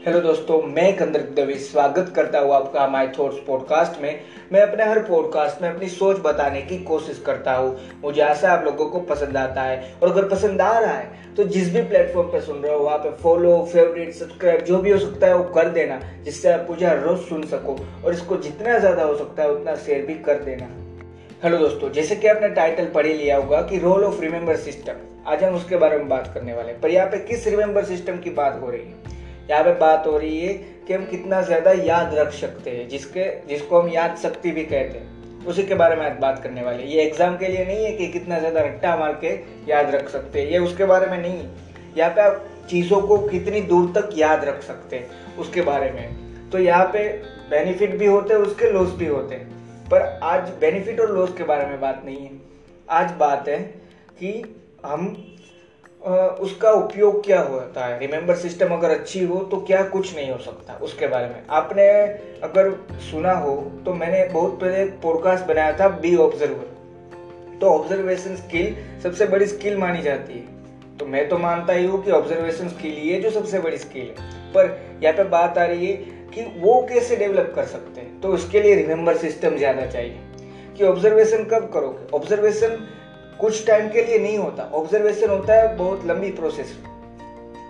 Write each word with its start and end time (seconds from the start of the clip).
Hello 0.00 0.20
दोस्तों, 0.20 0.60
मैं 0.64 0.96
कंदर 0.96 1.22
दवे 1.36 1.54
स्वागत 1.54 2.12
करता 2.16 2.38
हूँ 2.40 2.52
आपका 2.54 2.86
माय 2.88 3.08
थॉट्स 3.18 3.38
पॉडकास्ट 3.46 4.00
में। 4.02 4.20
मैं 4.52 4.60
अपने 4.60 4.84
हर 4.84 4.98
पॉडकास्ट 5.04 5.60
में 5.62 5.68
अपनी 5.68 5.88
सोच 5.88 6.20
बताने 6.24 6.62
की 6.62 6.78
कोशिश 6.84 7.18
करता 7.26 7.54
हूँ। 7.54 7.76
मुझे 8.04 8.22
आशा 8.22 8.52
आप 8.52 8.64
लोगों 8.64 8.86
को 8.86 9.00
पसंद 9.10 9.36
आता 9.36 9.62
है। 9.62 9.92
और 10.02 10.10
अगर 10.10 10.28
पसंद 10.28 10.60
आ 10.60 10.78
रहा 10.78 10.92
है 10.92 11.34
तो 11.36 11.44
जिस 11.46 11.72
भी 11.74 11.82
प्लेटफॉर्म 11.82 12.28
पे 12.28 12.40
सुन 12.40 12.62
रहे 12.62 12.72
हो, 12.72 12.78
वहाँ 12.78 12.98
पे 12.98 13.10
फॉलो 13.22 13.52
फेवरेट 13.72 14.14
सब्सक्राइब 14.14 14.64
जो 14.64 14.78
भी 14.78 14.90
हो 14.90 14.98
सकता 14.98 15.26
है 15.26 15.36
वो 15.36 15.44
कर 15.54 15.68
देना, 15.68 16.00
जिससे 16.22 16.52
आप 16.52 16.66
मुझे 16.70 16.86
हर 16.86 17.00
रोज 17.00 17.18
सुन 17.28 17.42
सको। 17.48 17.76
और 18.04 18.12
इसको 18.12 18.36
जितना 18.38 18.78
ज़्यादा 18.78 19.02
हो 19.02 19.16
सकता 19.18 19.42
है, 19.42 19.50
उतना 19.50 19.76
शेयर 19.76 20.06
भी 20.06 20.14
कर 20.20 20.42
देना। 20.44 20.70
हेलो 21.44 21.58
दोस्तों, 21.58 21.92
जैसे 21.92 22.16
कि 22.16 22.28
आपने 22.28 22.48
टाइटल 22.54 22.90
पढ़ 22.94 23.06
लिया 23.06 23.36
होगा 23.36 23.62
कि 23.62 23.78
रोल 23.78 24.04
ऑफ़ 24.04 24.20
रिमेंबर 24.20 24.56
सिस्टम 24.58 25.06
आज 25.26 25.44
हम 25.44 25.54
उसके 25.54 25.76
बारे 25.76 25.98
में 25.98 26.08
बात 26.08 26.32
करने 26.34 26.54
वाले 26.54 26.72
हैं। 26.72 26.80
पर 26.80 26.90
यहाँ 26.90 27.06
पे 27.06 27.18
किस 27.26 27.46
रिमेंबर 27.48 27.84
सिस्टम 27.84 28.18
की 28.18 28.30
बात 28.32 28.60
हो 28.62 28.70
रही 28.70 28.80
है? 28.80 29.18
यहाँ 29.50 29.62
पे 29.64 29.72
बात 29.78 30.06
हो 30.06 30.16
रही 30.18 30.40
है 30.40 30.52
कि 30.86 30.94
हम 30.94 31.04
कितना 31.06 31.40
ज़्यादा 31.42 31.70
याद 31.84 32.14
रख 32.14 32.32
सकते 32.32 32.70
हैं, 32.70 32.88
जिसके, 32.88 33.24
जिसको 33.48 33.80
हम 33.80 33.88
याद 33.88 34.16
शक्ति 34.16 34.50
भी 34.50 34.64
कहते 34.64 34.98
हैं। 34.98 35.46
उसी 35.46 35.62
के 35.62 35.74
बारे 35.74 35.96
में 35.96 36.04
आज 36.06 36.18
बात 36.20 36.42
करने 36.42 36.62
वाले 36.62 36.84
ये 36.84 37.02
एग्ज़ाम 37.02 37.36
के 37.36 37.48
लिए 37.48 37.64
नहीं 37.64 37.84
है 37.84 37.92
कि 37.92 38.06
कितना 38.08 38.38
ज़्यादा 38.38 38.60
रट्टा 38.60 38.96
मार 38.96 39.12
के 39.24 39.28
याद 39.70 39.94
रख 39.94 40.08
सकते 40.08 40.40
हैं। 40.40 40.50
ये 40.50 40.58
उसके 40.58 40.84
बारे 40.84 41.06
में 41.06 41.16
नहीं 41.18 41.38
है। 41.38 41.50
यहाँ 41.96 42.10
पे 42.10 42.20
आप 42.20 42.44
चीज़ों 42.70 43.00
को 43.00 43.18
कितनी 43.18 43.60
दूर 43.62 43.92
तक 43.92 44.10
याद 44.16 44.44
रख 44.44 44.62
सकते 44.62 44.96
हैं, 44.96 45.36
उसके 45.38 45.62
बारे 45.62 45.90
में। 45.90 46.50
तो 46.50 46.58
यहाँ 46.58 46.84
पे 46.92 47.06
बेनिफिट 47.50 47.96
भी 47.96 48.06
होते 48.06 48.34
हैं, 48.34 48.40
उसके 48.40 48.70
लॉस 48.70 48.92
भी 48.94 49.06
होते 49.06 49.34
हैं। 49.34 49.88
पर 49.88 50.02
आज 50.24 50.48
बेनिफिट 50.60 51.00
और 51.00 51.14
लॉस 51.14 51.32
के 51.38 51.44
बारे 51.44 51.66
में 51.66 51.80
बात 51.80 52.02
नहीं 52.04 52.18
है। 52.18 52.30
आज 52.90 53.10
बात 53.10 53.48
है 53.48 53.58
कि 54.20 54.32
हम 54.86 55.06
उसका 56.02 56.70
उपयोग 56.72 57.24
क्या 57.24 57.40
होता 57.40 57.86
है? 57.86 57.98
रिमेंबर 57.98 58.36
सिस्टम 58.36 58.72
अगर 58.74 58.90
अच्छी 58.90 59.24
हो 59.24 59.38
तो 59.44 59.56
क्या 59.60 59.82
कुछ 59.84 60.14
नहीं 60.16 60.30
हो 60.30 60.38
सकता 60.38 60.74
उसके 60.82 61.06
बारे 61.06 61.26
में? 61.26 61.42
आपने 61.50 61.88
अगर 62.42 62.70
सुना 63.10 63.32
हो 63.32 63.54
तो 63.84 63.94
मैंने 63.94 64.24
बहुत 64.24 64.58
पहले 64.60 64.84
पॉडकास्ट 65.02 65.44
बनाया 65.46 65.76
था 65.78 65.88
बी 65.96 66.14
ऑब्जर्वर 66.18 67.58
तो 67.60 67.70
ऑब्जर्वेशन 67.70 68.36
स्किल 68.36 68.74
सबसे 69.02 69.26
बड़ी 69.26 69.46
स्किल 69.46 69.76
मानी 69.78 70.02
जाती 70.02 70.34
है। 70.34 70.96
तो 70.98 71.06
मैं 71.06 71.28
तो 71.28 71.38
मानता 71.38 71.72
ही 71.72 71.86
हूँ 71.86 72.02
कि 72.04 72.10
ऑब्जर्वेशन 72.10 72.68
स्किल 72.68 72.94
है 73.04 73.20
जो 73.20 73.30
सबसे 73.30 73.58
बड़ी 73.58 73.78
स्किल 73.78 74.06
है। 74.08 74.30
पर 74.52 74.78
यहाँ 75.02 75.16
पे 75.16 75.24
बात 75.26 75.58
आ 75.58 75.64
रही 75.64 75.86
है 75.86 75.92
कि 76.34 76.42
वो 76.60 76.80
कैसे 76.88 77.16
डेवलप 77.16 77.52
कर 77.56 77.64
सकते 77.66 78.00
हैं? 78.00 78.20
तो 78.20 78.28
उसके 78.28 78.60
लिए 78.60 78.74
रिमेंबर 78.74 79.16
सिस्टम 79.16 79.56
ज़्यादा 79.56 79.86
चाहिए। 79.86 80.18
कि 80.78 80.84
ऑब्जर्वेशन 80.84 81.44
कब 81.44 81.70
करोगे? 81.74 82.06
ऑब्जर्वेशन 82.16 82.76
कुछ 83.40 83.66
टाइम 83.66 83.88
के 83.88 84.04
लिए 84.04 84.18
नहीं 84.18 84.38
होता। 84.38 84.62
ऑब्जर्वेशन 84.74 85.30
होता 85.30 85.54
है, 85.54 85.76
बहुत 85.76 86.06
लंबी 86.06 86.30
प्रोसेस 86.30 86.78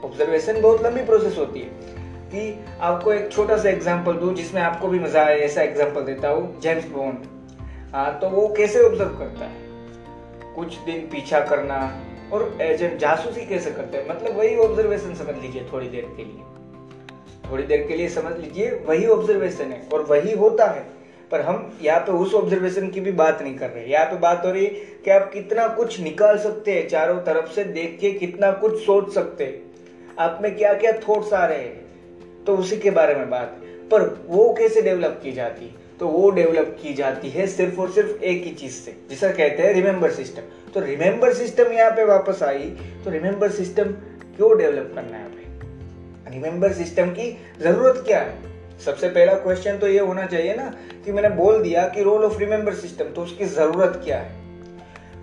ऑब्जर्वेशन 0.05 0.61
बहुत 0.61 0.83
लंबी 0.83 1.05
प्रोसेस 1.05 1.39
होती 1.39 1.61
है। 1.61 2.01
कि 2.31 2.65
आपको 2.81 3.13
एक 3.13 3.33
छोटा 3.33 3.57
सा 3.57 3.69
एग्जांपल 3.69 4.13
दूँ, 4.13 4.35
जिसमें 4.35 4.63
आपको 4.63 4.89
भी 4.89 4.99
मज़ा 4.99 5.25
आए, 5.25 5.39
ऐसा 5.39 5.63
एग्जांपल 5.63 6.01
देता 6.01 6.29
हूँ 6.29 6.61
जेम्स 6.61 6.85
बॉन्ड 6.85 7.19
हाँ 7.95 8.19
तो 8.19 8.29
वो 8.29 8.55
कैसे 8.57 8.83
ऑब्ज़र्व 8.83 9.09
करता 9.09 9.45
है? 9.45 9.55
कुछ 10.55 10.79
दिन 10.79 11.01
पीछा 11.01 11.41
करना, 11.41 12.05
और 12.33 12.59
एजेंट 12.61 12.99
जासूसी 12.99 13.47
कैसे 13.47 13.71
करते 13.71 13.99
हैं? 13.99 14.09
मतलब 14.09 14.39
वही 14.39 14.57
ऑब्जर्वेशन 14.57 15.15
समझ 15.15 15.37
लीजिए 15.43 15.69
थोड़ी 15.73 15.89
देर 15.89 16.15
के 16.17 16.25
लिए। 16.25 16.43
थोड़ी 17.51 17.63
देर 17.63 17.87
के 17.87 17.97
लिए 17.97 18.09
समझ 18.09 18.37
लीजिए, 18.37 18.71
वही 18.71 19.07
ऑब्जर्वेशन 19.07 19.65
है, 19.65 19.89
और 19.95 20.03
वही 20.03 20.33
होता 20.33 20.67
है। 20.67 21.00
पर 21.31 21.41
हम 21.41 21.79
यहाँ 21.83 22.01
पे 22.01 22.13
उस 22.13 22.35
ऑब्जर्वेशन 22.35 22.89
की 22.91 23.01
भी 23.01 23.13
बात 23.13 23.43
नहीं 23.43 23.55
कर 23.55 23.71
रहे। 23.71 23.85
यहाँ 23.87 24.07
पे 24.07 24.17
बात 24.19 24.43
हो 24.45 24.51
रही 24.51 24.65
है 24.65 24.71
कि 25.05 25.11
आप 25.11 25.31
कितना 25.33 25.67
कुछ 25.69 26.01
निकाल 26.01 26.39
सकते 26.39 26.73
हैं 26.73 26.89
चारों 26.89 27.17
तरफ़ 27.21 27.51
से, 27.53 27.65
देख 27.65 27.99
के 28.01 28.11
कितना 28.13 28.51
कुछ 28.53 28.79
सोच 28.79 29.13
सकते 29.15 29.45
हैं। 29.45 29.63
आप 30.19 30.39
में 30.43 30.57
क्या 30.57 30.73
क्या 30.75 30.93
थॉट्स 31.09 31.33
आ 31.33 31.45
रहे 31.47 31.59
हैं? 31.59 32.45
तो 32.47 32.57
उसी 32.57 32.77
के 32.77 32.91
बारे 32.91 33.15
में 33.15 33.31
बात। 33.31 33.57
पर 33.91 34.03
वो 34.29 34.53
कैसे 34.59 34.83
डेवलप 34.83 35.21
की 35.23 35.33
जाती? 35.33 35.75
तो 36.01 36.09
वो 36.09 36.31
डेवलप 36.31 36.77
की 36.83 36.95
जाती 36.95 37.31
है 37.31 37.47
सिर्फ़ 37.47 37.81
और 37.81 37.91
सिर्फ़ 37.91 38.23
एक 38.25 38.45
ही 38.45 38.51
चीज़ 38.53 38.73
से, 38.75 38.97
जिसे 39.11 39.29
कहते 39.29 39.63
हैं 39.63 39.73
रिमेंबर 39.75 40.11
सिस्टम 40.11 40.43
तो 40.73 40.81
रिमेंबर 40.81 41.33
सिस्टम 41.35 41.73
यहाँ 41.73 41.91
पे 41.91 42.05
वापस 42.05 42.43
आई 42.43 42.71
तो 43.05 43.11
रिमेंबर 43.11 43.51
सिस्टम 43.51 43.93
क्यों 44.37 44.57
डेवलप 44.59 44.93
करना 44.95 45.17
है 45.17 45.29
रिमेंबर 46.31 46.73
सिस्टम 46.73 47.11
की 47.11 47.31
ज़रूरत 47.61 48.03
क्या 48.07 48.19
है? 48.21 48.35
सबसे 48.85 49.09
पहला 49.09 49.35
क्वेश्चन 49.35 49.79
तो 49.79 49.89
ये 49.89 49.99
होना 49.99 50.27
चाहिए 50.27 50.55
ना 50.55 50.65
कि 51.05 51.13
मैंने 51.13 51.29
बोल 51.29 51.63
दिया 51.63 51.89
कि 51.89 52.03
रोल 52.03 52.25
ऑफ़ 52.25 52.39
रिमेंबर 52.39 52.75
सिस्टम 52.75 53.05
तो 53.05 53.23
उसकी 53.23 53.45
ज़रूरत 53.45 54.01
क्या 54.05 54.19
है? 54.19 54.33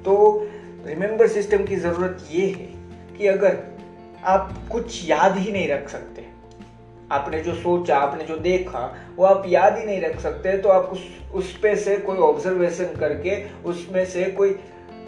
तो 0.04 0.48
रिमेंबर 0.86 1.28
सिस्टम 1.28 1.64
की 1.66 1.76
ज़रूरत 1.76 2.28
ये 2.32 2.46
है 2.48 3.18
कि 3.18 3.28
अगर 3.28 3.58
आप 4.24 4.54
कुछ 4.72 5.10
याद 5.10 5.38
ही 5.38 5.52
नहीं 5.52 5.68
रख 5.70 5.90
सकते, 5.90 6.26
आपने 7.12 7.40
जो 7.40 7.54
सोचा, 7.54 7.98
आपने 7.98 8.24
जो 8.24 8.38
देखा, 8.38 8.96
वो 9.16 9.26
आप 9.26 9.44
याद 9.48 9.78
ही 9.78 9.86
नहीं 9.86 10.02
रख 10.02 10.20
सकते 10.20 10.58
तो 10.58 10.70
आप 10.70 10.84
उस 10.84 11.08
उस 11.34 11.58
पे 11.60 11.76
से 11.76 11.98
कोई 11.98 12.18
ऑब्जर्वेशन 12.18 12.96
करके, 13.00 13.36
उसमें 13.66 14.06
से 14.06 14.24
कोई, 14.24 14.50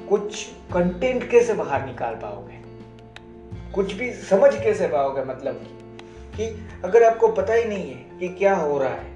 कुछ 0.10 0.46
कंटेंट 0.74 1.30
कैसे 1.31 1.54
बाहर 1.54 1.86
निकाल 1.86 2.16
पाओगे? 2.16 2.60
कुछ 3.74 3.94
भी 3.94 4.12
समझ 4.14 4.54
कैसे 4.56 4.88
पाओगे 4.88 5.22
मतलब? 5.22 5.78
कि 6.39 6.47
अगर 6.85 7.03
आपको 7.03 7.27
पता 7.33 7.53
ही 7.53 7.66
नहीं 7.66 7.89
है 7.89 8.19
कि 8.19 8.27
क्या 8.29 8.55
हो 8.55 8.77
रहा 8.77 8.89
है, 8.89 9.13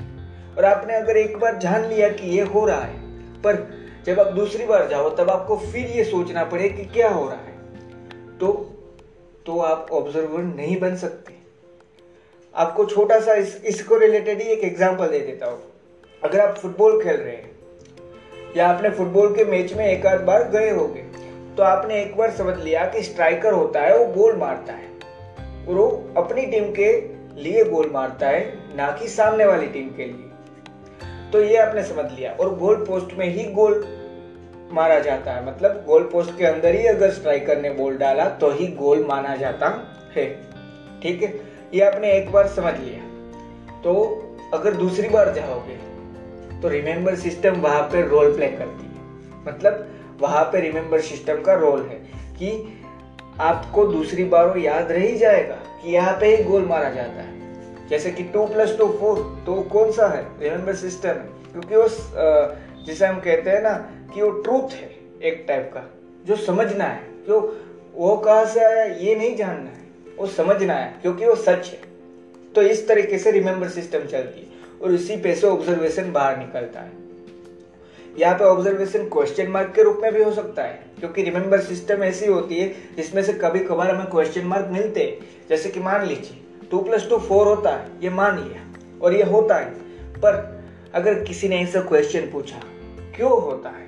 और 0.58 0.66
आपने 0.66 0.96
अगर 0.96 1.18
एक 1.18 1.38
बार 1.38 1.58
जान 1.58 1.86
लिया 1.86 2.10
कि 2.10 2.30
ये 2.30 2.42
हो 2.44 2.66
रहा 2.66 2.82
है, 2.82 2.98
पर 3.42 3.66
जब 4.06 4.20
आप 4.20 4.28
दूसरी 4.34 4.66
बार 4.66 4.88
जाओ, 4.88 5.10
तब 5.10 5.30
आपको 5.30 5.58
फिर 5.58 5.88
ये 5.88 6.04
सोचना 6.04 6.44
पड़े 6.46 6.70
कि 6.70 6.86
क्या 6.86 7.10
हो 7.10 7.28
रहा 7.28 7.38
है। 7.38 8.38
तो 8.40 8.52
तो 9.46 9.60
आप 9.62 9.88
ऑब्जर्वर 9.92 10.44
नहीं 10.44 10.80
बन 10.80 10.96
सकते। 10.96 11.34
आपको 12.54 12.86
छोटा 12.86 13.20
सा 13.20 13.34
इस, 13.34 13.56
इसको 13.66 13.98
रिलेटेड 13.98 14.42
ही 14.42 14.48
एक 14.48 14.64
एग्जांपल 14.64 15.08
दे 15.08 15.20
देता 15.20 15.46
हूँ। 15.46 15.62
अगर 16.22 16.40
आप 16.40 16.58
फुटबॉल 16.58 17.02
खेल 17.04 17.16
रहे 17.16 17.36
हैं, 17.36 17.52
या 18.58 18.68
आपने 18.68 18.90
फुटबॉल 18.90 19.36
के 19.36 19.46
मैच 19.46 19.74
में 19.74 19.86
एक 19.88 20.06
आध 20.06 20.22
बार 20.22 20.48
गए 20.50 20.70
होंगे 20.72 21.02
तो 21.56 21.64
आपने 21.64 22.02
एक 22.02 22.16
बार 22.18 22.32
समझ 22.32 22.58
लिया 22.58 22.86
कि 22.86 23.02
स्ट्राइकर 23.04 23.54
होता 23.54 23.82
है, 23.82 23.98
वो 23.98 24.06
गोल 24.14 24.38
मारता 24.38 24.74
है, 24.74 24.88
और 25.68 25.76
वो 25.76 26.14
अपनी 26.18 26.46
टीम 26.46 26.72
के 26.72 26.92
लिए 27.36 27.64
गोल 27.64 27.90
मारता 27.94 28.28
है 28.28 28.76
ना 28.76 28.92
कि 28.92 29.08
सामने 29.08 29.46
वाली 29.46 29.68
टीम 29.68 29.90
के 29.90 30.06
लिए। 30.06 30.30
तो 31.32 31.42
ये 31.42 31.58
आपने 31.58 31.84
समझ 31.84 32.12
लिया। 32.12 32.32
और 32.32 32.56
गोल 32.56 32.76
पोस्ट 32.76 33.18
में 33.18 33.26
ही 33.26 33.44
गोल 33.44 33.86
मारा 34.72 35.00
जाता 35.00 35.32
है। 35.32 35.46
मतलब 35.48 35.84
गोल 35.88 36.04
पोस्ट 36.04 36.38
के 36.38 36.46
अंदर 36.46 36.76
ही 36.76 36.86
अगर 36.88 37.12
स्ट्राइकर 37.12 37.62
ने 37.62 37.70
बॉल 37.70 37.98
डाला 37.98 38.30
तो 38.30 38.52
ही 38.52 38.68
गोल 38.68 39.06
माना 39.06 39.36
जाता 39.36 39.70
है। 40.16 40.26
ठीक 41.02 41.24
है? 41.24 41.40
ये 41.74 41.82
आपने 41.82 42.12
एक 42.12 42.32
बार 42.32 42.48
समझ 42.48 42.74
लिया। 42.80 43.00
तो 43.82 43.94
अगर 44.54 44.74
दूसरी 44.74 45.10
बार 45.10 45.34
जाओगे 45.34 45.76
तो 46.62 46.68
रिमेंबर 46.68 47.16
सिस्टम 47.16 47.52
वहाँ 47.52 47.82
पे 47.82 48.08
रोल 48.08 48.36
प्ले 48.36 48.48
करती 48.48 48.86
है। 48.86 49.02
मतलब 49.48 49.88
वहाँ 50.20 50.44
पे 50.44 50.60
रिमेंबर 50.60 51.02
सिस्टम 51.02 51.42
का 51.42 51.54
रोल 51.54 51.82
है 51.82 51.96
कि 52.34 52.80
आपको 53.40 53.86
दूसरी 53.88 54.24
बार 54.24 54.48
वो 54.48 54.56
याद 54.56 54.92
रह 54.92 55.16
जाएगा। 55.18 55.58
कि 55.84 55.92
यहाँ 55.92 56.18
पे 56.20 56.36
ही 56.36 56.44
गोल 56.44 56.66
मारा 56.66 56.90
जाता 56.90 57.22
है। 57.22 57.88
जैसे 57.88 58.12
कि 58.12 58.24
टू 58.24 58.46
प्लस 58.46 58.78
टू 58.78 58.88
फोर 58.88 59.44
तो 59.46 59.62
कौन 59.62 59.92
सा 59.92 60.08
है? 60.08 60.28
रिमेंबर 60.40 60.76
सिस्टम 60.76 61.10
है। 61.10 61.30
क्योंकि 61.52 61.76
वो 61.76 61.88
जिसे 62.84 63.06
हम 63.06 63.20
कहते 63.20 63.50
हैं 63.50 63.62
ना, 63.62 63.92
कि 64.14 64.22
वो 64.22 64.30
ट्रूथ 64.30 64.74
है 64.74 64.96
एक 65.24 65.46
टाइप 65.48 65.72
का। 65.74 65.90
जो 66.26 66.36
समझना 66.36 66.84
है, 66.84 67.04
जो 67.28 67.66
वो 67.96 68.18
कहा 68.18 68.46
से 68.46 68.60
आया 68.60 68.84
ये 68.84 69.16
नहीं 69.16 69.36
जानना 69.36 69.70
है। 69.70 69.84
वो 70.18 70.28
समझना 70.28 70.74
है, 70.74 70.96
क्योंकि 71.02 71.26
वो 71.26 71.36
सच 71.36 71.68
है। 71.68 71.82
तो 72.56 72.62
इस 72.62 72.88
तरीके 72.88 73.18
से 73.18 73.32
रिमेंबर 73.32 73.68
सिस्टम 73.68 74.00
चलती 74.00 74.42
है। 74.42 74.80
और 74.82 74.94
इसी 74.94 75.18
पे 75.18 75.36
से 75.36 75.48
ऑब्जर्वेशन 75.48 76.12
बाहर 76.12 76.38
निकलता 76.38 76.80
है। 76.80 76.92
यहाँ 78.18 78.36
पे 78.36 78.44
ऑब्जर्वेशन 78.44 79.08
क्वेश्चन 79.10 79.48
मार्क 79.48 79.72
के 79.76 79.84
रूप 79.84 80.00
में 80.02 80.14
भी 80.14 80.24
हो 80.24 80.32
सकता 80.32 80.64
है, 80.64 80.86
क्योंकि 81.00 81.24
रिमेंबर 81.24 81.60
सिस्टम 81.60 82.04
ऐसी 82.04 82.26
होती 82.26 82.60
है 82.60 82.74
जिसमें 82.98 83.24
से 83.24 83.34
कभी 83.34 83.60
कभार 83.60 83.96
हमें 83.96 84.08
क्वेश्चन 84.08 84.46
मार्क 84.46 84.68
मिलते 84.72 85.04
हैं। 85.04 85.18
जैसे 85.50 85.70
कि 85.70 85.80
मान 85.80 86.06
लीजिए 86.06 86.68
टू 86.72 86.80
प्लस 86.80 87.10
टू 87.10 87.18
फोर 87.18 87.48
होता 87.48 87.70
है, 87.70 87.88
ये 88.04 88.10
मान 88.10 88.38
लिया, 88.40 88.62
और 89.02 89.14
ये 89.14 89.24
होता 89.24 89.56
है। 89.56 89.70
पर 90.18 90.64
अगर 90.94 91.24
किसी 91.24 91.50
ने 91.50 91.62
ऐसा 91.62 91.82
क्वेश्चन 91.82 92.22
पूछा, 92.22 92.60
क्यों 93.16 93.32
होता 93.32 93.70
है? 93.70 93.88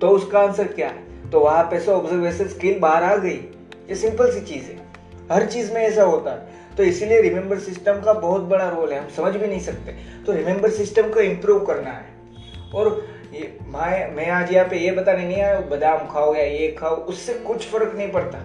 तो 0.00 0.08
उसका 0.08 0.40
आंसर 0.40 0.68
क्या 0.68 0.88
है? 0.88 1.30
तो 1.30 1.40
वहाँ 1.40 1.64
पे 1.64 1.80
से 1.80 1.90
ऑब्जर्वेशन 1.90 2.48
स्किल 2.48 2.78
बाहर 2.78 3.04
आ 3.04 3.16
गई। 3.16 3.36
ये 3.88 3.94
सिंपल 3.94 4.32
सी 4.32 4.40
चीज़ 4.40 4.64
है। 4.64 4.78
हर 5.32 5.46
चीज़ 5.46 5.72
में 5.74 5.80
ऐसा 5.82 6.02
होता 6.02 6.30
है। 6.30 6.48
तो 6.76 6.82
इसीलिए 6.82 7.20
रिमेंबर 7.20 7.58
सिस्टम 7.58 7.92
का 7.92 8.12
बहुत 8.12 8.42
बड़ा 8.42 8.68
रोल 8.68 8.92
है, 8.92 9.00
हम 9.00 9.08
समझ 9.16 9.36
भी 9.36 9.46
नहीं 9.46 9.60
सकते। 9.60 9.96
तो 10.26 10.32
रिमेंबर 10.32 10.70
सिस्टम 10.70 11.02
को 11.02 11.20
इम्प्रूव 11.20 11.64
करना 11.64 11.90
है। 11.90 12.18
और 12.74 13.17
ये 13.32 13.58
मैं 13.66 14.14
मैं 14.14 14.28
आज 14.30 14.52
यहाँ 14.52 14.68
पे 14.68 14.76
ये 14.78 14.90
बताने 14.92 15.24
नहीं 15.24 15.40
आया, 15.42 15.58
बादाम 15.60 16.06
खाओ 16.08 16.34
या 16.34 16.42
ये 16.42 16.68
खाओ, 16.72 16.94
उससे 16.94 17.32
कुछ 17.36 17.66
फ़र्क 17.68 17.94
नहीं 17.96 18.10
पड़ता। 18.12 18.38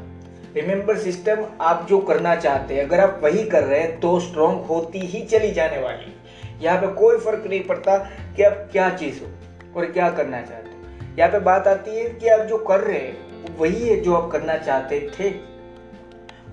रिमेंबर 0.55 0.97
सिस्टम 0.97 1.45
आप 1.61 1.85
जो 1.89 1.99
करना 1.99 2.35
चाहते 2.35 2.73
हैं, 2.73 2.83
अगर 2.83 2.99
आप 2.99 3.19
वही 3.23 3.43
कर 3.45 3.63
रहे 3.63 3.79
हैं 3.79 3.99
तो 3.99 4.19
स्ट्रॉन्ग 4.19 4.65
होती 4.65 4.99
ही 5.01 5.21
चली 5.25 5.51
जाने 5.51 5.79
वाली। 5.81 6.13
यहाँ 6.61 6.77
पे 6.81 6.87
कोई 6.95 7.17
फ़र्क 7.17 7.45
नहीं 7.47 7.63
पड़ता 7.63 7.97
कि 8.35 8.43
आप 8.43 8.67
क्या 8.71 8.89
चीज़ 8.95 9.21
हो 9.21 9.29
और 9.75 9.85
क्या 9.91 10.09
करना 10.11 10.41
चाहते 10.41 10.69
हो। 10.69 11.17
यहाँ 11.17 11.31
पे 11.31 11.39
बात 11.41 11.67
आती 11.67 11.95
है 11.95 12.09
कि 12.09 12.27
आप 12.29 12.45
जो 12.47 12.57
कर 12.59 12.79
रहे 12.79 12.99
हैं, 12.99 13.57
वही 13.57 13.87
है 13.87 13.99
जो 14.01 14.15
आप 14.15 14.29
करना 14.31 14.57
चाहते 14.57 14.99
थे। 15.19 15.31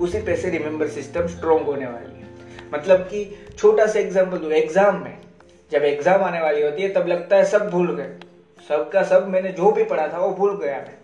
उसी 0.01 0.21
पे 0.23 0.37
से 0.37 0.51
रिमेंबर 0.51 0.89
सिस्टम 0.91 1.27
स्ट्रॉन्ग 1.29 1.67
होने 1.67 1.87
वाली 1.87 2.21
है। 2.21 2.29
मतलब 2.75 3.01
कि 3.03 3.25
छोटा 3.59 3.87
सा 3.87 3.99
एग्ज़ाम्पल 3.99 4.39
दो 4.39 4.51
एग्ज़ाम 4.53 5.03
में 5.03 5.19
जब 5.73 5.85
एग्ज़ाम 5.85 6.23
आने 6.23 6.41
वाली 6.41 6.63
होती 6.63 6.83
है, 6.83 6.89
तब 6.89 7.07
लगता 7.07 7.37
है 7.37 7.45
सब 7.47 7.69
भूल 7.71 7.95
गए। 7.97 8.09
सब 8.69 8.89
का 8.91 9.03
सब 9.05 9.27
मैंने 9.29 9.51
जो 9.53 9.71
भी 9.73 9.85
पढ़ा 9.85 10.07
था, 10.09 10.19
वो 10.19 10.31
भूल 10.31 10.57
गया 10.57 10.77
मैं। 10.79 10.99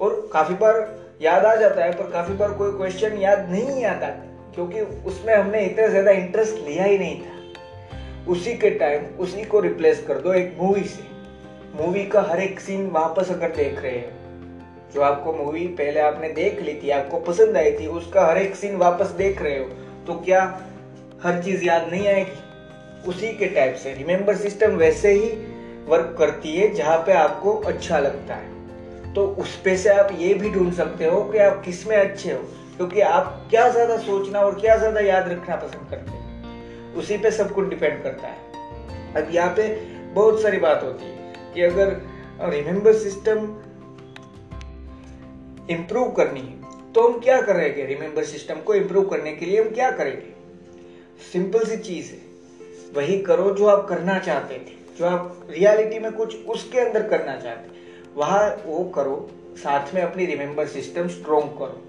और 0.00 0.28
काफ़ी 0.32 0.54
बार 0.54 0.96
याद 1.22 1.44
आ 1.44 1.54
जाता 1.54 1.84
है, 1.84 1.92
पर 1.92 2.10
काफ़ी 2.12 2.34
बार 2.34 2.52
कोई 2.52 2.72
क्वेश्चन 2.72 3.16
याद 3.18 3.48
नहीं 3.50 3.84
आता, 3.84 4.06
क्योंकि 4.54 4.80
उसमें 5.06 5.34
हमने 5.34 5.64
इतना 5.64 5.86
ज़्यादा 5.86 6.10
इंटरेस्ट 6.12 6.56
लिया 6.58 6.84
ही 6.84 6.98
नहीं 6.98 7.20
था। 7.20 7.34
उसी 8.26 8.54
के 8.54 8.70
टाइम 8.78 9.04
उसी 9.18 9.44
को 9.44 9.60
रिप्लेस 9.60 10.04
कर 10.08 10.20
दो 10.20 10.32
एक 10.34 10.56
मूवी 10.58 10.82
से। 10.84 11.02
मूवी 11.76 12.04
का 12.06 12.20
हर 12.22 12.40
एक 12.40 12.60
सीन 12.60 12.86
वापस 12.90 13.30
अगर 13.30 13.50
देख 13.56 13.82
रहे 13.82 13.92
हैं, 13.92 14.14
जो 14.94 15.00
आपको 15.02 15.32
मूवी 15.34 15.66
पहले 15.78 16.00
आपने 16.00 16.28
देख 16.32 16.60
ली 16.60 16.74
थी, 16.74 16.90
आपको 16.90 17.20
पसंद 17.22 17.56
आई 17.56 17.72
थी, 17.72 17.86
उसका 17.88 18.26
हर 18.26 18.38
एक 18.38 18.56
सीन 18.56 18.76
वापस 18.78 19.10
देख 19.18 19.42
रहे 19.42 19.58
हो 19.58 19.64
तो 20.06 20.14
क्या 20.20 20.42
हर 21.22 21.42
चीज़ 21.42 21.64
याद 21.64 21.88
नहीं 21.90 22.06
आएगी? 22.08 22.42
उसी 23.04 23.32
के 23.32 23.46
टाइप 23.46 23.74
से। 23.74 23.94
रिमेम्बर 23.94 24.36
सिस्टम 24.36 24.76
वैसे 24.76 25.12
ही 25.12 25.28
वर्क 25.86 26.14
करती 26.18 26.52
है, 26.52 26.72
जहाँ 26.74 26.98
पे 26.98 27.12
आपको 27.14 27.52
अच्छा 27.64 27.98
लगता 27.98 28.34
है। 28.34 28.54
तो 29.14 29.26
उस 29.40 29.54
पे 29.56 29.76
से 29.76 29.90
आप 29.90 30.08
ये 30.18 30.32
भी 30.34 30.50
ढूंढ 30.50 30.72
सकते 30.74 31.04
हो 31.04 31.22
कि 31.24 31.38
आप 31.38 31.62
किसमें 31.64 31.96
अच्छे 31.96 32.32
हो, 32.32 32.38
क्योंकि 32.76 33.00
आप 33.02 33.46
क्या 33.50 33.68
ज़्यादा 33.68 33.96
सोचना 33.98 34.40
और 34.40 34.58
क्या 34.60 34.76
ज़्यादा 34.76 35.00
याद 35.00 35.28
रखना 35.28 35.56
पसंद 35.56 35.90
करते 35.90 36.10
हैं। 36.10 36.94
उसी 36.94 37.16
पे 37.18 37.30
सब 37.30 37.52
कुछ 37.54 37.68
डिपेंड 37.68 38.02
करता 38.02 38.28
है। 38.28 39.14
अब 39.16 39.30
यहाँ 39.32 39.54
पे 39.56 39.68
बहुत 40.14 40.42
सारी 40.42 40.58
बात 40.58 40.82
होती 40.82 41.04
है 41.04 41.32
कि 41.54 41.62
अगर 41.62 41.96
रिमेम्बर 42.50 42.92
सिस्टम 42.94 43.38
इम्प्रूव 45.70 46.10
करनी 46.12 46.40
है 46.40 46.92
तो 46.92 47.02
हम 47.02 47.18
क्या 47.20 47.40
करेंगे? 47.42 47.84
रिमेम्बर 47.84 48.24
सिस्टम 48.24 48.60
को 48.60 48.74
इम्प्रूव 48.74 49.08
करने 49.08 49.32
के 49.32 49.46
लिए 49.46 49.60
हम 49.60 49.68
क्या 49.70 49.90
करेंगे? 49.92 50.34
सिंपल 51.32 51.64
सी 51.64 51.76
चीज़ 51.78 52.12
है। 52.12 52.18
वही 52.96 53.18
करो 53.22 53.50
जो 53.50 53.66
आप 53.66 53.86
करना 53.88 54.18
चाहते 54.18 54.54
थे, 54.56 54.74
जो 54.98 55.06
आप 55.06 55.46
रियलिटी 55.50 55.98
में 55.98 56.12
कुछ 56.12 56.46
उसके 56.46 56.80
अंदर 56.80 57.08
करना 57.08 57.36
चाहते 57.36 57.74
वहाँ 58.16 58.44
वो 58.66 58.84
करो, 58.94 59.28
साथ 59.56 59.94
में 59.94 60.00
अपनी 60.02 60.26
रिमेम्बर 60.26 60.66
सिस्टम 60.68 61.08
स्ट्रोंग 61.08 61.48
करो। 61.58 61.82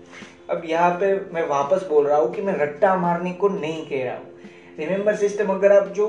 अब 0.50 0.62
यहाँ 0.66 0.92
पे 1.00 1.14
मैं 1.34 1.48
वापस 1.48 1.86
बोल 1.90 2.08
रहा 2.08 2.18
हूँ 2.18 2.34
कि 2.34 2.42
मैं 2.42 2.54
रट्टा 2.58 2.96
मारने 2.98 3.32
को 3.34 3.48
नहीं 3.50 3.86
कह 3.86 4.04
रहा 4.04 4.16
हूँ। 4.16 4.26
रिमेम्बर 4.80 5.16
सिस्टम 5.16 5.50
अगर 5.50 5.72
आप 5.72 5.88
जो 5.88 6.08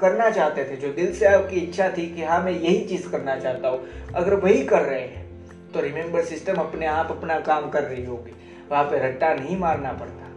करना 0.00 0.28
चाहते 0.30 0.64
थे, 0.64 0.76
जो 0.76 0.92
दिल 0.92 1.14
से 1.14 1.26
आपकी 1.26 1.56
इच्छा 1.56 1.88
थी 1.88 2.06
कि 2.14 2.22
हाँ 2.22 2.42
मैं 2.44 2.52
यही 2.52 2.84
चीज़ 2.86 3.08
करना 3.10 3.38
चाहता 3.38 3.68
हूँ, 3.68 3.80
अगर 4.14 4.34
वही 4.36 4.64
कर 4.64 4.82
रहे 4.82 5.00
हैं 5.00 5.24
तो 5.72 5.80
रिमेम्बर 5.80 6.24
सिस्टम 6.24 6.56
अपने 6.56 6.86
आप 6.86 7.10
अपना 7.10 7.38
काम 7.40 7.68
कर 7.70 7.82
रही 7.82 8.04
होगी। 8.04 8.32
वहाँ 8.70 8.84
पे 8.84 8.98
रट्टा 8.98 9.32
नहीं 9.34 9.56
मारना 9.58 9.92
पड़ता। 9.92 10.28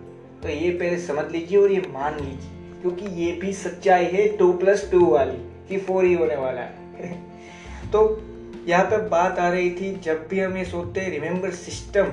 तो 0.42 0.50
ये 0.50 0.72
पहले 0.72 0.98
समझ 1.00 1.26
लीजिए 1.32 1.58
और 1.58 1.72
ये 1.72 1.82
मान 1.90 2.16
लीजिए। 2.16 2.58
क्योंकि 2.82 3.06
ये 3.06 3.32
भी 3.32 3.54
सच्चाई 3.54 4.06
है 4.06 4.28
टू 4.38 4.54
प्लस 4.54 4.92
टू 4.92 5.06
वाली 5.06 5.38
कि 5.70 5.78
फोर 5.78 6.06
ही 6.06 6.14
होने 6.14 6.36
वाला 6.36 6.62
है। 6.62 7.14
तो 7.92 8.22
यहाँ 8.66 8.86
पे 8.86 8.98
बात 9.10 9.40
आ 9.40 9.50
रही 9.50 9.72
थी 9.72 10.00
जब 10.00 10.28
भी 10.28 10.40
हम 10.40 10.58
ये 10.58 10.66
सोचते 10.66 11.00
हैं 11.00 11.12
रिमेम्बर 11.12 11.52
सिस्टम 11.52 12.12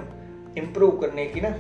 इम्प्रूव 0.59 0.91
करने 0.91 1.27
की 1.27 1.41
ना 1.41 1.51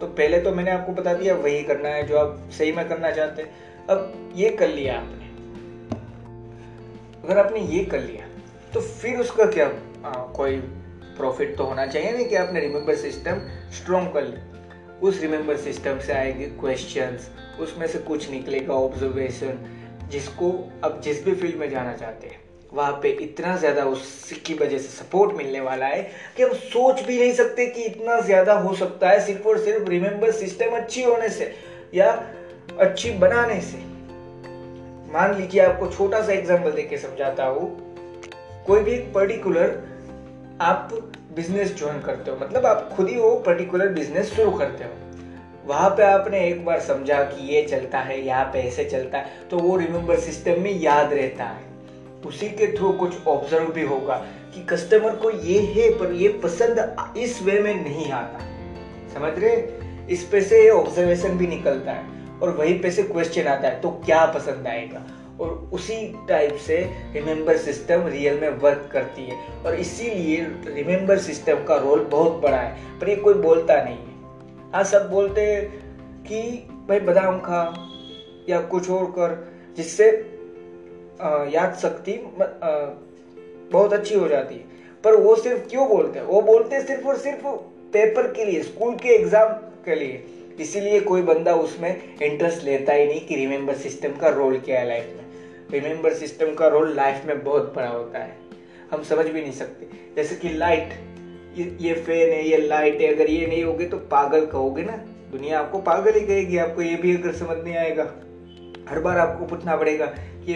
तो 0.00 0.06
पहले 0.06 0.40
तो 0.40 0.50
मैंने 0.50 0.70
आपको 0.70 0.92
बता 0.92 1.14
दिया 1.14 1.34
वही 1.34 1.62
करना 1.62 1.88
है 1.88 2.06
जो 2.06 2.18
आप 2.18 2.50
सही 2.58 2.72
में 2.72 2.88
करना 2.88 3.10
चाहते 3.10 3.42
हैं। 3.42 3.54
अब 3.90 4.32
ये 4.36 4.50
कर 4.50 4.68
लिया 4.68 4.94
आपने। 4.94 5.22
अगर 7.24 7.38
आपने 7.38 7.60
ये 7.60 7.84
कर 7.84 8.00
लिया 8.00 8.26
तो 8.74 8.80
फिर 8.80 9.18
उसका 9.18 9.44
क्या 9.44 9.66
आ, 10.04 10.12
कोई 10.12 10.56
प्रॉफिट 11.16 11.56
तो 11.56 11.64
होना 11.64 11.86
चाहिए 11.86 12.12
ना 12.12 12.22
कि 12.22 12.34
आपने 12.34 12.60
रिमेम्बर 12.60 12.94
सिस्टम 12.94 13.40
स्ट्रॉन्ग 13.70 14.12
कर 14.12 14.24
लिया 14.24 14.61
उस 15.02 15.20
रिमेम्बर 15.20 15.56
सिस्टम 15.56 15.98
से 15.98 16.12
आएँगे 16.12 16.46
क्वेश्चंस 16.60 17.30
उसमें 17.60 17.86
से 17.86 17.98
कुछ 18.00 18.30
निकलेगा 18.30 18.74
ऑब्जर्वेशन 18.74 19.58
जिसको 20.10 20.50
अब 20.84 21.00
जिस 21.04 21.24
भी 21.24 21.34
फ़ील्ड 21.34 21.56
में 21.56 21.68
जाना 21.70 21.92
चाहते 21.96 22.26
हैं, 22.26 22.40
वहाँ 22.72 22.92
पे 23.02 23.08
इतना 23.22 23.56
ज़्यादा 23.56 23.84
उसकी 23.84 24.54
वजह 24.54 24.78
से 24.78 24.88
सपोर्ट 24.88 25.36
मिलने 25.36 25.60
वाला 25.60 25.86
है 25.86 26.02
कि 26.36 26.42
हम 26.42 26.52
सोच 26.52 27.02
भी 27.02 27.18
नहीं 27.18 27.32
सकते 27.32 27.66
कि 27.66 27.82
इतना 27.82 28.20
ज़्यादा 28.20 28.52
हो 28.58 28.74
सकता 28.74 29.08
है 29.08 29.20
सिर्फ़ 29.26 29.48
और 29.48 29.58
सिर्फ़ 29.58 29.88
रिमेंबर 29.88 30.30
सिस्टम 30.32 30.76
अच्छी 30.76 31.02
होने 31.02 31.28
से 31.28 31.52
या 31.94 32.10
अच्छी 32.80 33.10
बनाने 33.18 33.60
से। 33.60 33.78
मान 35.12 35.34
लीजिए 35.34 35.60
आपको 35.60 35.86
छोटा 35.88 36.22
सा 36.22 36.32
एग्ज़ाम्पल 36.32 36.72
देके 36.72 36.96
समझाता 36.98 37.44
हूँ। 37.46 37.68
कोई 38.66 38.80
भी 38.80 38.92
एक 38.92 39.12
पर्टिकुलर 39.14 39.78
आप 40.60 40.88
बिज़नेस 41.32 41.76
ज्वाइन 41.78 42.00
करते 42.00 42.30
हो? 42.30 42.36
मतलब 42.36 42.66
आप 42.66 42.88
खुद 42.96 43.08
ही 43.08 43.16
वो 43.16 43.34
पर्टिकुलर 43.46 43.88
बिज़नेस 43.88 44.32
शुरू 44.32 44.50
करते 44.50 44.84
हो। 44.84 44.90
वहाँ 45.66 45.90
पे 45.90 46.02
आपने 46.02 46.40
एक 46.46 46.64
बार 46.64 46.80
समझा 46.80 47.22
कि 47.24 47.46
ये 47.46 47.62
चलता 47.62 47.98
है, 47.98 48.20
यहाँ 48.20 48.44
पे 48.44 48.60
ऐसे 48.60 48.84
चलता 48.84 49.18
है 49.18 49.48
तो 49.50 49.58
वो 49.58 49.76
रिमेम्बर 49.76 50.18
सिस्टम 50.20 50.60
में 50.60 50.70
याद 50.72 51.12
रहता 51.12 51.44
है। 51.44 51.70
उसी 52.26 52.48
के 52.48 52.66
थ्रू 52.76 52.92
कुछ 52.92 53.26
ऑब्ज़र्व 53.26 53.72
भी 53.72 53.82
होगा 53.82 54.14
कि 54.54 54.64
कस्टमर 54.66 55.14
को 55.16 55.30
ये 55.30 55.58
है, 55.60 55.90
पर 55.98 56.12
ये 56.12 56.28
पसंद 56.44 57.14
इस 57.18 57.40
वे 57.42 57.58
में 57.60 57.74
नहीं 57.74 58.10
आता। 58.12 58.38
समझ 59.14 59.32
रहे? 59.38 59.56
इस 60.10 60.24
पे 60.24 60.40
से 60.40 60.68
ऑब्जर्वेशन 60.70 61.38
भी 61.38 61.46
निकलता 61.46 61.92
है 61.92 62.38
और 62.42 62.50
वहीं 62.50 62.78
पे 62.80 62.90
से 62.90 63.02
क्वेश्चन 63.02 63.46
आता 63.46 63.68
है 63.68 63.80
तो 63.80 63.90
क्या 64.06 64.24
पसंद 64.28 64.66
आएगा? 64.66 65.06
और 65.42 65.70
उसी 65.72 65.96
टाइप 66.28 66.56
से 66.66 66.76
रिमेंबर 67.14 67.56
सिस्टम 67.58 68.06
रियल 68.06 68.40
में 68.40 68.48
वर्क 68.58 68.88
करती 68.92 69.22
है। 69.22 69.36
और 69.64 69.74
इसीलिए 69.76 70.46
रिमेंबर 70.66 71.18
सिस्टम 71.20 71.64
का 71.64 71.76
रोल 71.78 72.04
बहुत 72.10 72.40
बड़ा 72.42 72.56
है। 72.56 72.98
पर 73.00 73.08
ये 73.08 73.16
कोई 73.16 73.34
बोलता 73.42 73.82
नहीं 73.84 73.96
है। 73.96 74.70
हाँ 74.72 74.84
सब 74.84 75.08
बोलते 75.10 75.40
हैं 75.42 75.62
कि 76.24 76.42
भाई 76.88 77.00
बादाम 77.00 77.38
खा 77.40 77.62
या 78.48 78.60
कुछ 78.62 78.90
और 78.90 79.04
कर, 79.18 79.36
जिससे 79.76 80.10
याद 81.50 81.74
शक्ति 81.82 82.12
बहुत 83.72 83.92
अच्छी 83.92 84.14
हो 84.14 84.28
जाती 84.28 84.54
है। 84.54 84.70
पर 85.04 85.16
वो 85.16 85.34
सिर्फ़ 85.36 85.68
क्यों 85.68 85.88
बोलते 85.88 86.18
हैं? 86.18 86.26
वो 86.26 86.40
बोलते 86.42 86.76
हैं 86.76 86.86
सिर्फ़ 86.86 87.06
और 87.08 87.16
सिर्फ़ 87.18 87.46
पेपर 87.92 88.32
के 88.32 88.44
लिए 88.44 88.62
स्कूल 88.62 88.94
के 88.96 89.08
एग्ज़ाम 89.08 89.48
के 89.84 89.94
लिए। 89.94 90.22
इसीलिए 90.60 91.00
कोई 91.00 91.22
बंदा 91.22 91.54
उसमें 91.56 91.90
इंटरेस्ट 92.22 92.64
लेता 92.64 92.92
ही 92.92 93.06
नहीं 93.06 93.20
कि 93.26 93.36
रिमेंबर 93.36 93.74
सिस्टम 93.76 94.16
का 94.16 94.28
रोल 94.30 94.58
क्या 94.58 94.80
है 94.80 94.86
लाइफ 94.88 95.12
में। 95.16 95.21
रिमेम्बर 95.72 96.14
सिस्टम 96.14 96.54
का 96.54 96.68
रोल 96.68 96.94
लाइफ 96.96 97.24
में 97.26 97.44
बहुत 97.44 97.72
बड़ा 97.76 97.88
होता 97.88 98.18
है। 98.18 98.36
हम 98.92 99.02
समझ 99.02 99.26
भी 99.26 99.40
नहीं 99.42 99.52
सकते। 99.52 99.86
जैसे 100.16 100.34
कि 100.34 100.48
लाइट 100.48 100.92
ये, 101.56 101.76
ये 101.80 101.94
फ़ैन 101.94 102.28
है 102.30 102.48
ये 102.48 102.56
लाइट 102.56 103.00
है 103.00 103.14
अगर 103.14 103.30
ये 103.30 103.46
नहीं 103.46 103.64
होगी 103.64 103.86
तो 103.86 103.96
पागल 103.96 104.46
कहोगे 104.46 104.82
ना। 104.82 104.96
दुनिया 105.32 105.58
आपको 105.60 105.78
पागल 105.78 106.14
ही 106.14 106.20
कहेगी 106.20 106.58
आपको 106.58 106.82
ये 106.82 106.96
भी 106.96 107.16
अगर 107.16 107.32
समझ 107.32 107.58
नहीं 107.58 107.76
आएगा। 107.76 108.02
हर 108.88 109.00
बार 109.00 109.18
आपको 109.18 109.46
पूछना 109.46 109.76
पड़ेगा 109.76 110.06
कि 110.46 110.54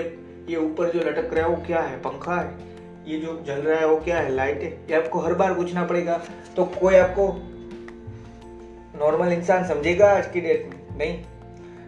ये 0.48 0.56
ऊपर 0.56 0.90
जो 0.90 1.00
लटक 1.00 1.34
रहा 1.34 1.46
है 1.46 1.56
वो 1.56 1.62
क्या 1.66 1.80
है? 1.80 1.96
पंखा 1.98 2.40
है? 2.40 2.54
ये 3.06 3.18
जो 3.18 3.42
जल 3.46 3.54
रहा 3.54 3.78
है 3.78 3.86
वो 3.86 3.96
क्या 3.96 4.18
है? 4.18 4.34
लाइट 4.34 4.62
है? 4.62 4.70
ये 4.90 4.94
आपको 4.94 5.18
हर 5.18 5.34
बार 5.34 5.54
पूछना 5.54 5.84
पड़ेगा। 5.84 6.22
तो 6.56 6.64
कोई 6.64 6.94
आपको 6.94 7.28
नॉर्मल 8.98 9.32
इंसान 9.32 9.68
समझेगा 9.68 10.10
आज 10.10 10.26
की 10.26 10.40
डेट 10.40 10.70
में? 10.70 10.98
नहीं। 10.98 11.24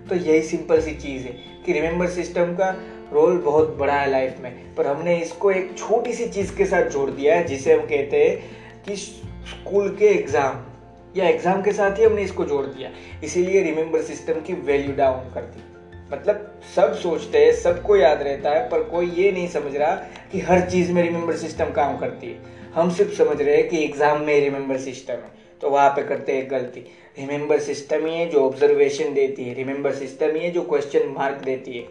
तो 0.09 0.15
यही 0.17 0.43
सिंपल 0.43 0.81
सी 0.81 0.95
चीज़ 0.97 1.25
है 1.25 1.33
कि 1.67 1.73
रिमेंबर 1.73 2.09
सिस्टम 2.11 2.55
का 2.55 2.71
रोल 3.13 3.39
बहुत 3.39 3.77
बड़ा 3.77 3.95
है 3.95 4.11
लाइफ 4.11 4.39
में, 4.41 4.75
पर 4.75 4.87
हमने 4.87 5.17
इसको 5.19 5.51
एक 5.51 5.77
छोटी 5.79 6.13
सी 6.13 6.27
चीज़ 6.27 6.57
के 6.57 6.65
साथ 6.67 6.91
जोड़ 6.91 7.11
दिया 7.11 7.37
है, 7.37 7.45
जिसे 7.45 7.73
हम 7.75 7.87
कहते 7.87 8.25
हैं 8.25 8.83
कि 8.85 8.97
स्कूल 8.97 9.89
के 9.99 10.07
एग्ज़ाम 10.09 10.65
या 11.17 11.29
एग्ज़ाम 11.29 11.63
के 11.63 11.73
साथ 11.73 11.99
ही 11.99 12.05
हमने 12.05 12.23
इसको 12.23 12.45
जोड़ 12.45 12.65
दिया। 12.67 12.91
इसीलिए 13.25 13.63
रिमेंबर 13.63 14.03
सिस्टम 14.03 14.41
की 14.41 14.53
वैल्यू 14.53 14.95
डाउन 14.97 15.31
कर 15.35 15.41
दी। 15.43 15.63
मतलब 16.13 16.61
सब 16.77 16.95
सोचते 16.95 17.39
हैं, 17.39 17.53
सबको 17.53 17.97
याद 17.97 18.23
रहता 18.23 18.51
है, 18.51 18.69
पर 18.69 18.83
कोई 18.83 19.11
ये 19.11 19.33
नहीं 19.33 19.49
समझ 19.49 19.75
रहा 19.77 19.95
कि 20.33 20.41
हर 20.41 20.69
चीज़ 20.71 20.93
में 20.93 21.03
रिमेंबर 21.03 21.37
सिस्टम 21.37 21.71
काम 21.73 21.99
करती 21.99 22.27
है। 22.27 22.57
हम 22.75 22.91
सिर्फ़ 22.91 23.13
समझ 23.15 23.41
रहे 23.41 23.57
हैं 23.57 23.69
कि 23.69 23.83
एग्ज़ाम 23.85 24.23
में 24.23 24.39
रिमेंबर 24.41 24.79
सिस्टम 24.79 25.15
है। 25.15 25.37
तो 25.63 25.71
वहाँ 25.71 25.89
पे 25.91 26.03
करते 26.03 26.33
हैं 26.33 26.51
गलती। 26.51 26.81
रिमेंबर 27.19 27.59
सिस्टम 27.61 28.07
ही 28.07 28.15
है 28.15 28.29
जो 28.31 28.41
ऑब्जर्वेशन 28.41 29.15
देती 29.15 29.45
है। 29.45 29.55
रिमेंबर 29.55 29.95
सिस्टम 29.95 30.35
ही 30.37 30.41
है 30.41 30.51
जो 30.51 30.63
क्वेश्चन 30.65 31.09
मार्क 31.09 31.43
देती 31.45 31.79
है। 31.79 31.85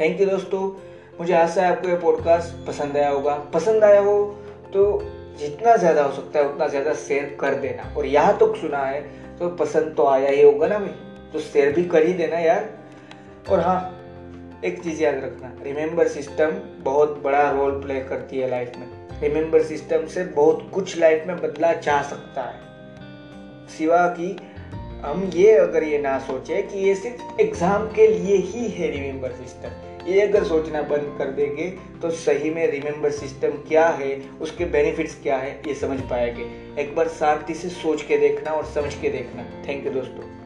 थैंक 0.00 0.20
यू 0.20 0.26
दोस्तों। 0.26 0.60
मुझे 1.18 1.34
आशा 1.34 1.62
है 1.62 1.70
आपको 1.70 1.88
ये 1.88 1.96
पॉडकास्ट 1.98 2.66
पसंद 2.66 2.96
आया 2.96 3.08
होगा। 3.10 3.34
पसंद 3.54 3.84
आया 3.84 4.00
हो 4.00 4.18
तो 4.72 4.82
जितना 5.38 5.76
ज़्यादा 5.76 6.02
हो 6.02 6.12
सकता 6.12 6.38
है 6.38 6.48
उतना 6.48 6.66
ज़्यादा 6.68 6.92
शेयर 6.96 7.36
कर 7.40 7.54
देना। 7.60 7.92
और 7.96 8.06
यहाँ 8.06 8.32
तक 8.32 8.38
तो 8.38 8.54
सुना 8.54 8.78
है 8.78 9.00
तो 9.38 9.48
पसंद 9.56 9.94
तो 9.96 10.06
आया 10.06 10.30
ही 10.30 10.42
होगा 10.42 10.66
ना 10.66 10.78
भाई। 10.78 10.94
तो 11.32 11.40
शेयर 11.42 11.72
भी 11.72 11.84
कर 11.86 12.06
ही 12.06 12.12
देना 12.12 12.38
यार। 12.38 12.68
और 13.50 13.60
हाँ 13.60 14.60
एक 14.64 14.82
चीज़ 14.82 15.02
याद 15.02 15.14
रखना। 15.14 15.52
रिमेंबर 15.62 16.08
सिस्टम 16.08 16.52
बहुत 16.84 17.20
बड़ा 17.24 17.50
रोल 17.50 17.80
प्ले 17.82 18.00
करती 18.02 18.38
है 18.38 18.50
लाइफ 18.50 18.76
में। 18.76 18.86
रिमेंबर 19.20 19.62
सिस्टम 19.62 20.06
से 20.06 20.24
बहुत 20.34 20.70
कुछ 20.74 20.96
लाइफ 20.98 21.24
में 21.26 21.36
बदला 21.36 21.72
जा 21.74 22.00
सकता 22.02 22.42
है। 22.42 22.65
सिवा 23.68 24.06
कि, 24.06 24.36
हम 25.04 25.30
ये 25.34 25.52
अगर 25.52 25.82
ये 25.82 25.98
ना 25.98 26.18
सोचे 26.18 26.62
कि 26.62 26.78
ये 26.78 26.94
सिर्फ़ 26.94 27.40
एग्ज़ाम 27.40 27.86
के 27.86 28.06
लिए 28.06 28.36
ही 28.36 28.68
है 28.68 28.90
रिमेंबर 28.90 29.32
सिस्टम 29.32 29.84
ये 30.06 30.20
अगर 30.20 30.44
सोचना 30.44 30.82
बंद 30.82 31.14
कर 31.18 31.30
देंगे 31.30 31.64
तो 32.02 32.10
सही 32.10 32.50
में 32.50 32.66
रिमेंबर 32.70 33.10
सिस्टम 33.10 33.48
क्या 33.48 33.88
है, 33.88 34.22
उसके 34.40 34.64
बेनिफिट्स 34.64 35.22
क्या 35.22 35.36
है, 35.36 35.60
ये 35.66 35.74
समझ 35.74 36.00
पाएँगे। 36.00 36.42
एक 36.82 36.94
बार 36.96 37.08
शांति 37.08 37.54
से 37.54 37.68
सोच 37.68 38.02
के 38.02 38.18
देखना 38.18 38.50
और 38.50 38.64
समझ 38.64 38.94
के 38.94 39.08
देखना। 39.08 39.42
थैंक 39.68 39.86
यू 39.86 39.92
दोस्तों। 39.92 40.45